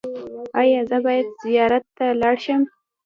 ایا 0.61 0.81
زه 0.89 0.97
باید 1.05 1.27
زیارت 1.43 1.83
ته 1.97 2.05
لاړ 2.21 2.35
شم؟ 2.45 2.61